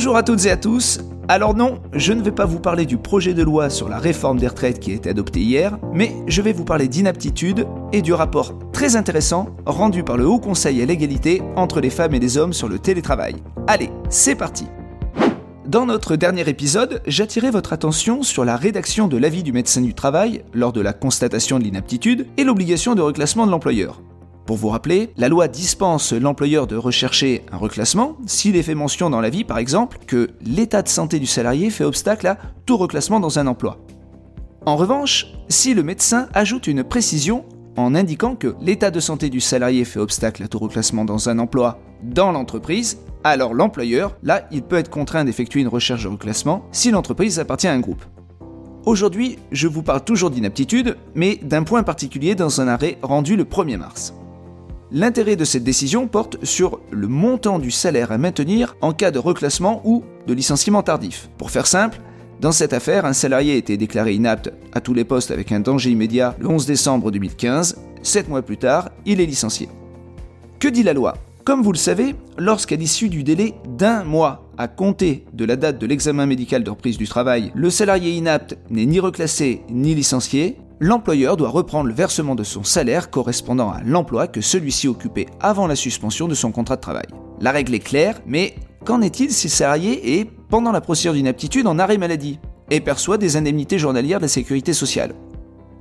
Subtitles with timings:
[0.00, 1.00] Bonjour à toutes et à tous.
[1.28, 4.38] Alors non, je ne vais pas vous parler du projet de loi sur la réforme
[4.38, 8.14] des retraites qui a été adopté hier, mais je vais vous parler d'inaptitude et du
[8.14, 12.38] rapport très intéressant rendu par le Haut Conseil à l'égalité entre les femmes et les
[12.38, 13.42] hommes sur le télétravail.
[13.66, 14.68] Allez, c'est parti.
[15.66, 19.92] Dans notre dernier épisode, j'attirais votre attention sur la rédaction de l'avis du médecin du
[19.92, 24.00] travail lors de la constatation de l'inaptitude et l'obligation de reclassement de l'employeur.
[24.50, 29.08] Pour vous rappeler, la loi dispense l'employeur de rechercher un reclassement s'il est fait mention
[29.08, 32.36] dans l'avis, par exemple, que l'état de santé du salarié fait obstacle à
[32.66, 33.78] tout reclassement dans un emploi.
[34.66, 37.44] En revanche, si le médecin ajoute une précision
[37.76, 41.38] en indiquant que l'état de santé du salarié fait obstacle à tout reclassement dans un
[41.38, 46.64] emploi dans l'entreprise, alors l'employeur, là, il peut être contraint d'effectuer une recherche de reclassement
[46.72, 48.02] si l'entreprise appartient à un groupe.
[48.84, 53.44] Aujourd'hui, je vous parle toujours d'inaptitude, mais d'un point particulier dans un arrêt rendu le
[53.44, 54.12] 1er mars.
[54.92, 59.20] L'intérêt de cette décision porte sur le montant du salaire à maintenir en cas de
[59.20, 61.30] reclassement ou de licenciement tardif.
[61.38, 62.00] Pour faire simple,
[62.40, 65.90] dans cette affaire, un salarié été déclaré inapte à tous les postes avec un danger
[65.90, 67.76] immédiat le 11 décembre 2015.
[68.02, 69.68] Sept mois plus tard, il est licencié.
[70.58, 71.14] Que dit la loi?
[71.44, 75.78] Comme vous le savez, lorsqu'à l'issue du délai d'un mois à compter de la date
[75.78, 80.56] de l'examen médical de reprise du travail, le salarié inapte n'est ni reclassé ni licencié,
[80.80, 85.66] l'employeur doit reprendre le versement de son salaire correspondant à l'emploi que celui-ci occupait avant
[85.66, 87.06] la suspension de son contrat de travail.
[87.40, 91.66] La règle est claire, mais qu'en est-il si le salarié est, pendant la procédure d'inaptitude,
[91.66, 95.14] en arrêt maladie et perçoit des indemnités journalières de la sécurité sociale?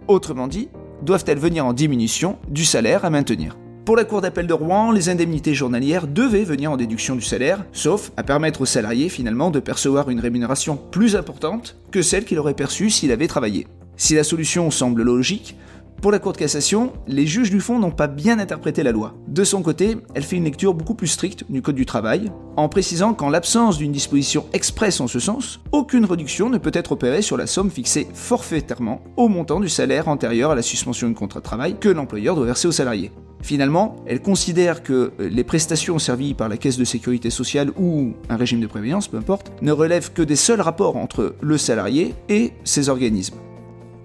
[0.07, 0.67] Autrement dit,
[1.01, 3.57] doivent-elles venir en diminution du salaire à maintenir?
[3.85, 7.65] Pour la Cour d'appel de Rouen, les indemnités journalières devaient venir en déduction du salaire,
[7.71, 12.37] sauf à permettre au salarié finalement de percevoir une rémunération plus importante que celle qu'il
[12.37, 13.65] aurait perçue s'il avait travaillé.
[13.99, 15.57] Si la solution semble logique,
[16.01, 19.13] pour la Cour de cassation, les juges du fond n'ont pas bien interprété la loi.
[19.27, 22.69] De son côté, elle fait une lecture beaucoup plus stricte du Code du travail, en
[22.69, 27.21] précisant qu'en l'absence d'une disposition expresse en ce sens, aucune réduction ne peut être opérée
[27.21, 31.41] sur la somme fixée forfaitairement au montant du salaire antérieur à la suspension du contrat
[31.41, 33.11] de travail que l'employeur doit verser au salarié.
[33.41, 38.37] Finalement, elle considère que les prestations servies par la caisse de sécurité sociale ou un
[38.37, 42.53] régime de prévoyance, peu importe, ne relèvent que des seuls rapports entre le salarié et
[42.63, 43.35] ses organismes.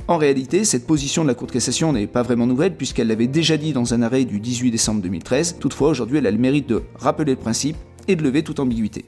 [0.07, 3.27] En réalité, cette position de la Cour de cassation n'est pas vraiment nouvelle puisqu'elle l'avait
[3.27, 5.57] déjà dit dans un arrêt du 18 décembre 2013.
[5.59, 7.77] Toutefois, aujourd'hui, elle a le mérite de rappeler le principe
[8.07, 9.07] et de lever toute ambiguïté.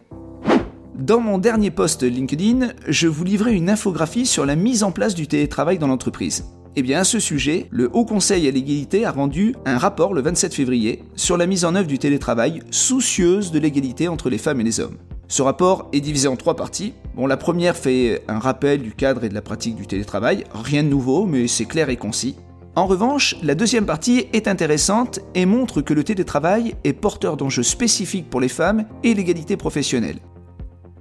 [0.99, 5.15] Dans mon dernier post LinkedIn, je vous livrais une infographie sur la mise en place
[5.15, 6.47] du télétravail dans l'entreprise.
[6.77, 10.23] Eh bien, à ce sujet, le Haut Conseil à l'égalité a rendu un rapport le
[10.23, 14.63] 27 février sur la mise en œuvre du télétravail soucieuse de l'égalité entre les femmes
[14.63, 14.97] et les hommes.
[15.29, 16.95] Ce rapport est divisé en trois parties.
[17.17, 20.85] Bon, la première fait un rappel du cadre et de la pratique du télétravail, rien
[20.85, 22.37] de nouveau, mais c'est clair et concis.
[22.77, 27.65] En revanche, la deuxième partie est intéressante et montre que le télétravail est porteur d'enjeux
[27.65, 30.19] spécifiques pour les femmes et l'égalité professionnelle.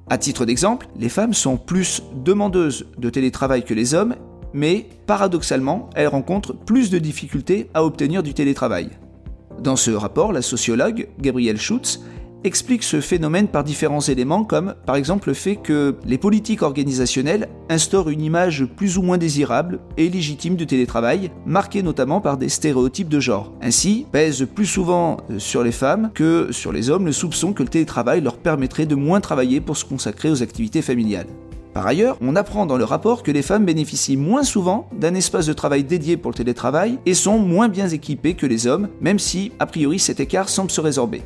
[0.10, 4.16] À titre d'exemple, les femmes sont plus demandeuses de télétravail que les hommes,
[4.54, 8.90] mais paradoxalement, elles rencontrent plus de difficultés à obtenir du télétravail.
[9.60, 12.02] Dans ce rapport, la sociologue Gabrielle Schutz
[12.46, 17.50] explique ce phénomène par différents éléments comme par exemple le fait que les politiques organisationnelles
[17.70, 22.50] instaurent une image plus ou moins désirable et légitime du télétravail, marquée notamment par des
[22.50, 23.52] stéréotypes de genre.
[23.62, 27.64] Ainsi, pèse plus souvent euh, sur les femmes que sur les hommes le soupçon que
[27.64, 31.28] le télétravail leur permettrait de moins travailler pour se consacrer aux activités familiales.
[31.74, 35.46] Par ailleurs, on apprend dans le rapport que les femmes bénéficient moins souvent d'un espace
[35.48, 39.20] de travail dédié pour le télétravail et sont moins bien équipées que les hommes, même
[39.20, 41.22] si, a priori, cet écart semble se résorber.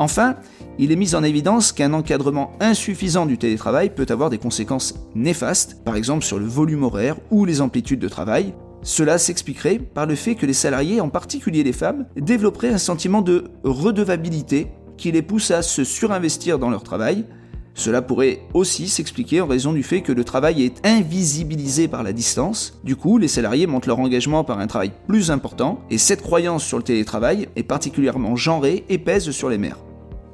[0.00, 0.36] Enfin,
[0.78, 5.84] il est mis en évidence qu'un encadrement insuffisant du télétravail peut avoir des conséquences néfastes,
[5.84, 8.54] par exemple sur le volume horaire ou les amplitudes de travail.
[8.82, 13.20] Cela s'expliquerait par le fait que les salariés, en particulier les femmes, développeraient un sentiment
[13.20, 17.26] de redevabilité qui les pousse à se surinvestir dans leur travail.
[17.74, 22.14] Cela pourrait aussi s'expliquer en raison du fait que le travail est invisibilisé par la
[22.14, 22.80] distance.
[22.84, 26.64] Du coup, les salariés montrent leur engagement par un travail plus important, et cette croyance
[26.64, 29.76] sur le télétravail est particulièrement genrée et pèse sur les mères.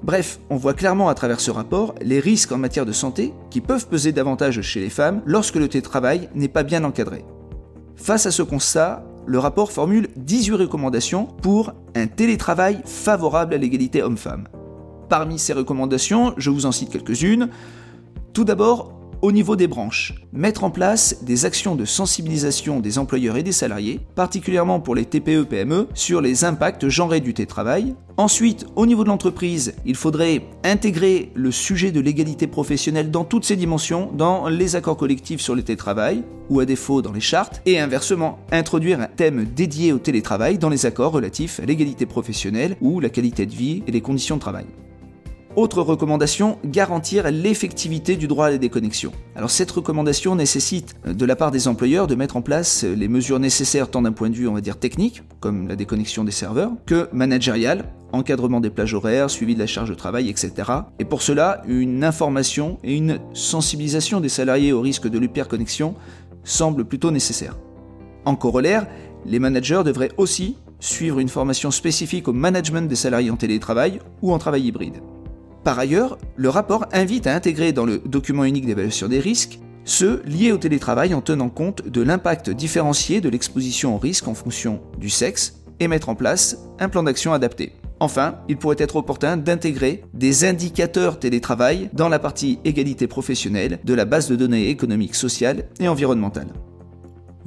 [0.06, 3.60] Bref, on voit clairement à travers ce rapport les risques en matière de santé qui
[3.60, 7.24] peuvent peser davantage chez les femmes lorsque le télétravail n'est pas bien encadré.
[7.96, 14.00] Face à ce constat, le rapport formule 18 recommandations pour un télétravail favorable à l'égalité
[14.00, 14.46] homme-femme.
[15.08, 17.48] Parmi ces recommandations, je vous en cite quelques-unes.
[18.32, 18.95] Tout d'abord,
[19.26, 23.50] au niveau des branches, mettre en place des actions de sensibilisation des employeurs et des
[23.50, 27.96] salariés, particulièrement pour les TPE-PME, sur les impacts genrés du télétravail.
[28.19, 33.44] Ensuite, au niveau de l'entreprise, il faudrait intégrer le sujet de l'égalité professionnelle dans toutes
[33.44, 37.62] ses dimensions, dans les accords collectifs sur le télétravail, ou à défaut dans les chartes,
[37.67, 42.76] et inversement, introduire un thème dédié au télétravail dans les accords relatifs à l'égalité professionnelle
[42.81, 44.67] ou la qualité de vie et les conditions de travail.
[45.56, 49.10] Autre recommandation, garantir l'effectivité du droit à la déconnexion.
[49.34, 53.40] Alors cette recommandation nécessite de la part des employeurs de mettre en place les mesures
[53.40, 57.08] nécessaires tant d'un point de vue on va technique, comme la déconnexion des serveurs, que
[57.14, 60.52] managérial, encadrement des plages horaires, suivi de la charge de travail, etc.
[60.98, 65.94] Et pour cela, une information et une sensibilisation des salariés au risque de l'hyperconnexion
[66.44, 67.56] semble plutôt nécessaire.
[68.26, 68.86] En corollaire,
[69.24, 74.34] les managers devraient aussi suivre une formation spécifique au management des salariés en télétravail ou
[74.34, 75.00] en travail hybride.
[75.66, 80.22] Par ailleurs, le rapport invite à intégrer dans le document unique d'évaluation des risques ceux
[80.24, 84.80] liés au télétravail en tenant compte de l'impact différencié de l'exposition au risque en fonction
[84.96, 87.72] du sexe et mettre en place un plan d'action adapté.
[87.98, 93.94] Enfin, il pourrait être opportun d'intégrer des indicateurs télétravail dans la partie égalité professionnelle de
[93.94, 96.52] la base de données économiques, sociales et environnementales.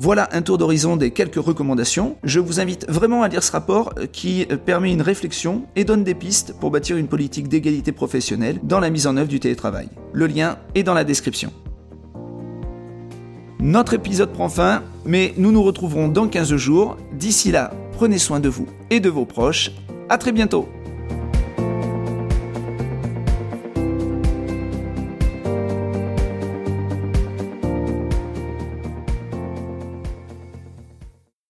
[0.02, 2.16] Voilà un tour d'horizon des quelques recommandations.
[2.24, 5.84] Je vous invite vraiment à lire ce rapport euh, qui euh, permet une réflexion et
[5.84, 9.42] donne des pistes pour bâtir une politique d'égalité professionnelle dans la mise en œuvre du
[9.42, 9.90] télétravail.
[10.14, 11.52] Le lien est dans la description.
[13.60, 16.96] Notre épisode prend fin, mais nous nous retrouverons dans 15 jours.
[17.12, 19.72] D'ici là, prenez soin de vous et de vos proches.
[20.08, 20.70] A très bientôt